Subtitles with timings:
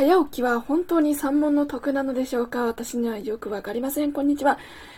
[0.00, 2.64] 早起きは本当に三問の得なのでしょうか？
[2.64, 4.12] 私にはよくわかりません。
[4.12, 4.56] こんにちは。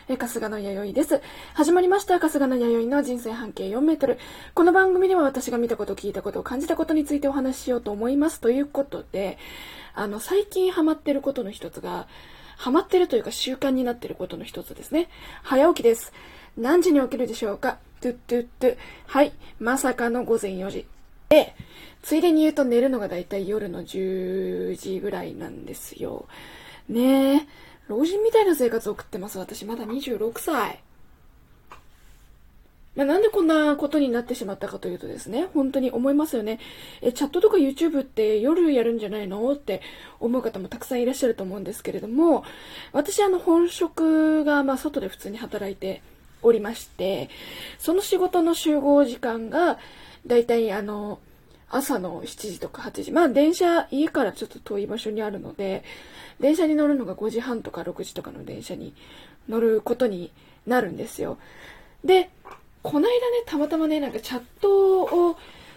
[0.09, 1.21] え、春日の弥生です。
[1.55, 2.21] 始まりました。
[2.21, 4.17] 春日の弥生の人生半径4メートル。
[4.55, 8.41] この番組では私が見たこと、聞いたこと、感じたことについてお話ししようと思います。
[8.41, 9.39] ということで、
[9.93, 12.07] あの、最近ハマってることの一つが、
[12.57, 15.09] ハマってるというか習慣になってることの一つですね。
[15.43, 16.13] 早起きです。
[16.57, 17.79] 何時に起きるでしょうか？
[18.01, 18.77] トゥットゥットゥ。
[19.07, 19.33] はい。
[19.59, 20.87] まさかの午前4時。
[21.33, 21.55] で、
[22.03, 26.27] ついでに言うと寝るのがだいたい夜の10時ぐらいなんですよ。
[26.91, 27.47] ねえ、
[27.89, 29.39] 老人みたいな生活を送ってます。
[29.39, 30.81] 私まだ26歳。
[32.95, 36.59] まあ、なんでこんなことになってしまったかというとですね、本当に思いますよね。
[37.01, 39.51] え、チャットとか YouTube って夜やるんじゃないの？
[39.51, 39.81] って
[40.21, 42.45] 思う方もたくさんいらっしゃると思うんですけれども、
[42.93, 46.03] 私あの本職がまあ外で普通に働いて
[46.43, 47.31] おりまして、
[47.79, 49.79] その仕事の集合時間が
[50.27, 51.19] だいたいあの、
[51.71, 53.13] 朝の7時とか8時。
[53.13, 55.85] まあ電車、家からちょっと遠い場所にあるので、
[56.41, 58.95] 電車に乗るのが5時半とか6時とかの電車に
[59.49, 60.31] 乗ることに
[60.67, 61.39] なるんですよ。
[62.05, 62.31] で、
[62.83, 63.13] この間ね、
[63.47, 65.37] たまたまね、なんかチャットを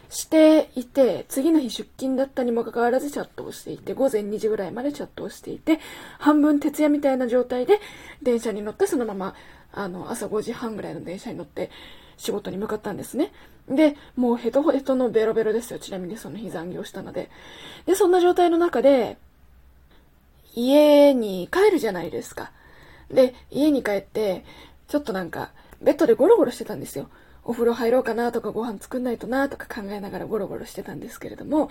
[0.09, 5.79] していて、次の日出勤だったにもかかわらずチャットをしていて、午前2時ぐらいまでチャットをしていて、
[6.19, 7.79] 半分徹夜みたいな状態で
[8.21, 9.35] 電車に乗ってそのまま、
[9.71, 11.69] あの、朝5時半ぐらいの電車に乗って
[12.17, 13.31] 仕事に向かったんですね。
[13.69, 15.79] で、もうヘトヘトのベロベロですよ。
[15.79, 17.29] ちなみにその日残業したので。
[17.85, 19.17] で、そんな状態の中で、
[20.55, 22.51] 家に帰るじゃないですか。
[23.09, 24.45] で、家に帰って、
[24.87, 27.09] ちょっとなんか、ベッドでゴロゴロしてたんですよ。
[27.43, 31.69] お風呂入ろうかなとかご飯作んないとなとか考えながらゴロゴロしてたんですけれども、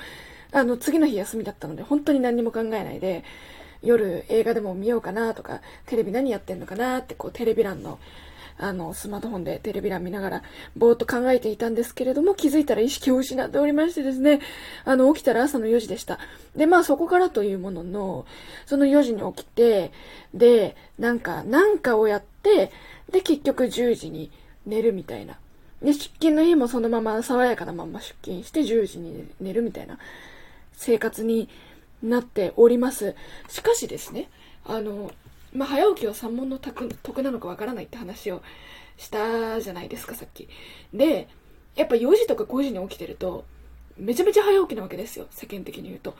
[0.53, 3.25] あの、次の日休みだったので、本当に何にも考えないで、
[3.83, 7.99] 夜映画でも見ようかなとか、テレビ何やってんのかなって、こう、テレビ欄の
[8.59, 10.43] あの、スマートフォンでテレビ欄見ながら、
[10.77, 14.41] ぼーっと考えていたんですけれども、気づいたら意識を失っておりましてですね、
[14.85, 16.19] あの、起きたら朝の4時でした。
[16.55, 18.27] で、まあそこからというものの、
[18.67, 19.93] その4時に起きて、
[20.33, 22.71] で、なんか、なんかをやって、
[23.11, 24.31] で、結局10時に
[24.67, 25.37] 寝るみたいな。
[25.83, 29.99] で、出勤の日もそのまま爽やかなまま出勤して10時に寝るみたいな
[30.73, 31.49] 生活に
[32.03, 33.15] なっております。
[33.49, 34.29] しかしですね、
[34.65, 35.11] あの、
[35.55, 38.43] まあ、早起きは三問の得得なのかわからないって話を
[38.97, 40.49] したじゃないですか、さっき。
[40.93, 41.29] で、
[41.77, 43.45] やっぱ4時とか5時に起きてると、
[43.97, 46.15] めちゃめちゃ早起きなわけですよ、世間的に言うと。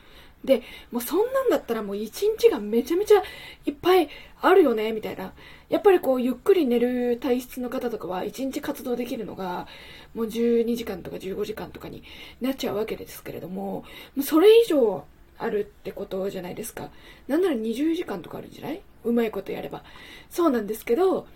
[0.45, 0.63] で、
[0.93, 3.23] もうそんなんだったらもう一日がめちゃめちゃ
[3.67, 4.09] いっぱい
[4.41, 5.33] あるよね、みたいな。
[5.71, 9.67] やっぱりこう、ゆっくり寝る体質の方とかは一日活動できるのが、
[10.15, 12.03] もう12時間とか15時間とかに
[12.41, 13.85] なっちゃうわけですけれども、も
[14.19, 15.05] うそれ以上
[15.39, 16.91] あるってことじゃないですか。
[17.27, 18.83] なんなら20時間とかあるんじゃない？
[19.05, 19.83] うまいことやれば。
[20.31, 21.27] そうなんですけど、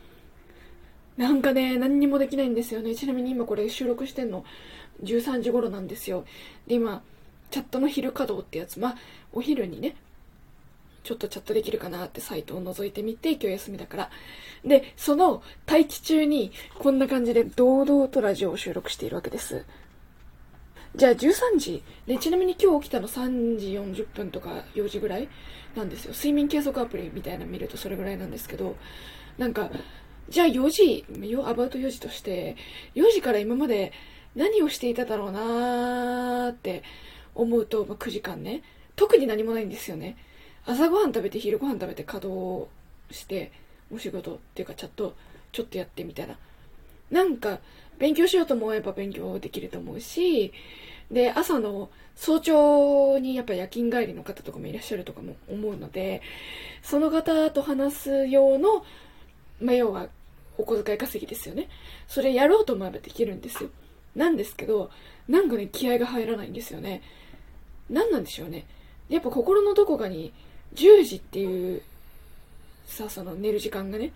[1.17, 2.95] なんかね、何にもできないんですよね。
[2.95, 4.45] ちなみに今これ収録してんの
[5.03, 6.25] 13時頃なんですよ。
[6.67, 7.03] で、今、
[7.51, 8.97] チャットの昼稼働ってやつ、まあ、
[9.33, 9.97] お昼にね、
[11.03, 14.11] ちょっとチャットできるかなってサイトを覗いてみて、今日休みだから。
[14.65, 19.65] で、その待機中に、こんな感じで堂々とラジオを収録しているわけです。
[20.97, 25.29] じゃあ13時、ね、ちなみに今日起きたの3時40分とか4時ぐらい
[25.77, 26.13] なんですよ。
[26.13, 28.77] 睡眠計測アプリみたいなの見るとそれぐらいなんですけど、
[29.37, 29.71] なんか、
[30.29, 31.05] じゃあ4時、
[31.45, 32.57] アバウト4時として、
[32.95, 33.93] 4時から今まで
[34.35, 36.83] 何をしていただろうなーって
[37.35, 38.63] 思うと、まあ、9時間ね、
[38.97, 40.17] 特に何もないんですよね。
[40.67, 42.69] 朝ごはん食べて昼ごはん食べて稼働
[43.11, 43.53] して、
[43.91, 45.15] お仕事っていうかチャット
[45.53, 46.37] ちょっとやってみたいな。
[47.11, 47.61] なんか、
[47.99, 50.53] 勉強しようと思えば勉強できると思うし、
[51.11, 56.23] で、朝の早朝にやっぱ夜勤帰りの方とかもいらっしゃるとかも思うので、
[56.83, 58.85] その方と話す用の、
[59.61, 60.09] まあ、要は
[60.59, 61.69] お小遣い稼ぎですよね。
[62.07, 63.71] それやろうと思えばできるんですよ。
[64.17, 64.91] なんですけど、
[65.29, 67.03] なんかね、気合が入らないんですよね。
[67.89, 68.67] 何なんでしょうね。
[69.09, 70.33] やっぱ心のどこかに、
[70.75, 71.83] 10時っていう、
[72.87, 74.13] さ、その寝る時間がね、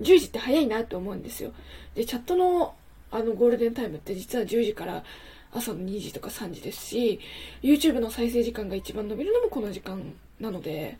[0.00, 1.52] 10時って早いなと思うんですよ。
[1.94, 2.74] で、チャットの
[3.10, 5.04] あのゴールデンタイムって実は10時から
[5.52, 7.20] 朝の2時とか3時ですし、
[7.62, 10.98] YouTube の再生時間が一番伸びるのもこの時間なので、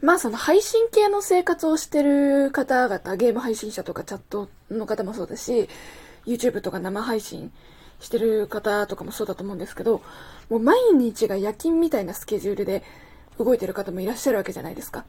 [0.00, 5.68] まあその配信系の生活をしてる方々、ゲーム配信者とかチャットの方もそうだし、
[6.26, 7.52] YouTube とか生配信
[8.00, 10.02] してる方とかもそうだと思うんですけど、
[10.50, 12.82] もう毎日が夜勤みたいなスケジュールで
[13.38, 15.04] 動いてる方もいらっしゃるわけじゃないですか。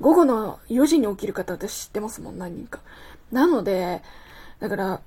[0.00, 2.80] 午後の4時に起きる方私知ってますもん、何人か。
[3.32, 4.02] なので、
[4.62, 5.00] だから、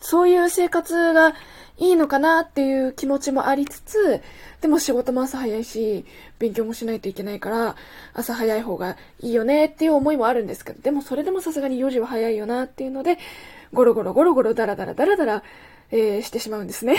[0.00, 1.32] そういう生活が
[1.78, 4.20] いいのかなっていう気持ちもありつつ、
[4.60, 6.04] でも仕事も朝早いし、
[6.38, 7.76] 勉強もしないといけないから、
[8.12, 13.18] 朝早い方がいいよねっていう思いもあるんですけど、でもそれでもさすがに4時は早いよなっていうので、
[13.72, 15.42] ゴロゴロゴロゴロダラダラダラダラ、
[15.90, 16.98] えー、してしまうんですね。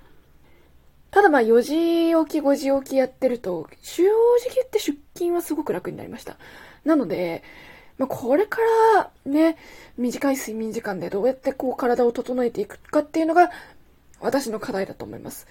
[1.10, 4.10] ただまあ4時起き5時起きやってると、正直
[4.54, 6.36] 言って出勤はすごく楽になりました。
[6.84, 7.42] なので、
[7.98, 8.58] まあ、これか
[8.94, 9.56] らね、
[9.96, 13.50] 短い睡眠時間でどうやってこう体を整えていくかっていうのが
[14.20, 15.46] 私の課題だと思います。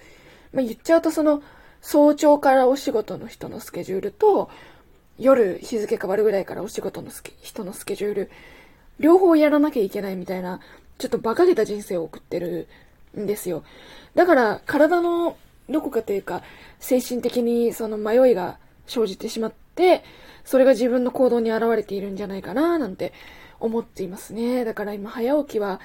[0.52, 1.42] まあ、言っちゃうとその
[1.82, 4.50] 早朝からお仕事の人のスケジュールと
[5.18, 7.10] 夜日付変わるぐらいからお仕事の
[7.42, 8.30] 人のスケジュール
[8.98, 10.60] 両方やらなきゃいけないみたいな
[10.96, 12.66] ちょっと馬鹿げた人生を送ってる
[13.16, 13.62] んですよ。
[14.14, 15.36] だから体の
[15.68, 16.42] どこかというか
[16.80, 19.67] 精神的にその迷いが生じてしまって
[20.44, 23.12] それが自分の行動に現れているんじゃないかななんて
[23.60, 24.64] 思っていますね。
[24.64, 25.80] だから今早起きは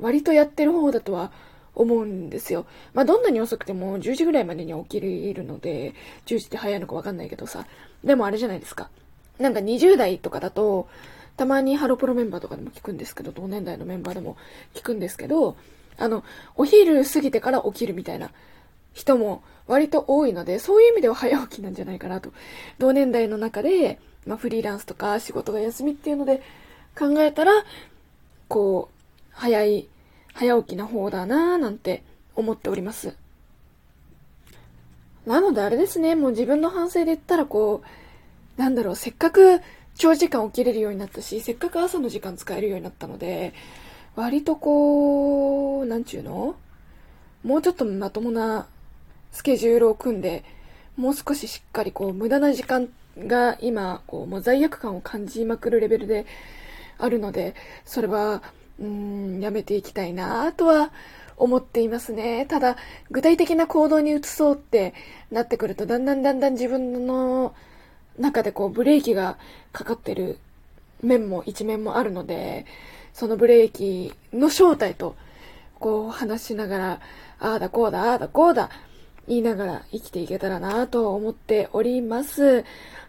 [0.00, 1.30] 割とやってる方だとは
[1.74, 2.66] 思うんですよ。
[2.94, 5.94] まあ、どんなに遅くても10時ぐらいまでには起きるので、
[6.26, 7.66] 10時って早いのかわかんないけどさ。
[8.04, 8.90] でもあれじゃないですか。
[9.38, 10.88] なんか20代とかだと、
[11.36, 14.36] たまにハロプロメンバーとかでも聞くんですけど、同年代のメンバーでも
[14.74, 15.56] 聞くんですけど、
[15.96, 16.24] あの、
[16.56, 18.30] お昼過ぎてから起きるみたいな
[18.92, 22.32] 人も割と多いので、そういう意味では早起きなんじゃないかなと。
[22.78, 26.42] 同年代の中で、まあ、フリーランスとか仕事が休みっていうので
[26.98, 27.52] 考えたら、
[28.48, 28.94] こう、
[29.30, 29.88] 早い、
[30.34, 32.02] 早起きな方だなぁなんて
[32.34, 33.16] 思っております。
[35.26, 37.82] なのであれですね、もう自分の反省で言ったらこ
[38.58, 39.60] う、なんだろう、せっかく
[39.94, 43.54] 長時間起きれるようになったし、せっかく朝の時間使えるようになったので、
[44.16, 46.56] 割とこう、なんちゅうの？
[47.44, 48.66] もうちょっとまともな
[49.32, 50.44] スケジュールを組んで、
[50.96, 52.88] もう少ししっかりこう、無駄な時間
[53.18, 56.26] が今、こう、もう罪悪感を感じまくるレベルで
[56.98, 58.42] あるので、それは、
[58.78, 60.92] うん、やめていきたいなとは
[61.36, 62.46] 思っていますね。
[62.46, 62.76] ただ、
[63.10, 64.94] 具体的な行動に移そうって
[65.30, 67.54] なってくると、だんだんだんだん自分の
[68.18, 69.38] 中でこう、ブレーキが
[69.72, 70.38] かかってる
[71.02, 72.66] 面も一面もあるので、
[73.14, 75.16] そのブレーキの正体と、
[75.80, 77.00] こう話しながら、
[77.40, 78.70] ああだこうだ、ああだこうだ、
[79.28, 82.64] 言いながら生きていけたらなと思っております。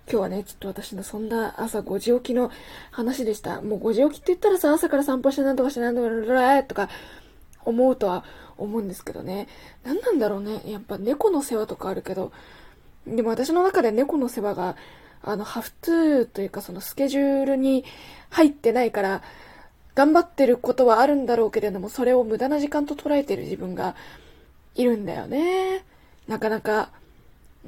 [0.10, 2.52] 今日はね、ちょっと私のそんな朝5時起きの
[2.92, 3.62] 話でした。
[3.62, 6.90] もう5時起きって言ったらさ、朝から散歩してなんとかしてなんとか、とか
[7.66, 8.24] 思うとは
[8.58, 9.48] 思うんですけどね。
[9.84, 10.62] 何なんだろうね。
[10.66, 12.32] やっぱ猫の世話とかあるけど、
[13.08, 14.76] でも私の中で猫の世話が、
[15.22, 17.86] あの、ハフトゥーというかそのスケジュールに
[18.30, 19.22] 入ってないから、
[19.96, 23.96] 頑張ってることはあるんだろうけれども、それを無駄な時間と捉えてる自分が
[24.76, 25.86] いるんだよね。
[26.28, 26.90] なかなか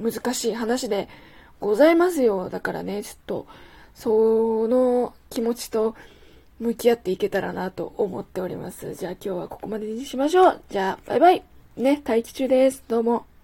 [0.00, 1.08] 難しい話で
[1.60, 2.48] ございますよ。
[2.50, 3.46] だからね、ちょっと、
[3.94, 5.94] その気持ちと
[6.60, 8.94] 向き合っていけたらなと思っております。
[8.94, 10.60] じゃあ今日はここまでにしましょう。
[10.70, 11.42] じゃあ、バイバイ。
[11.76, 12.82] ね、待機中です。
[12.88, 13.35] どうも。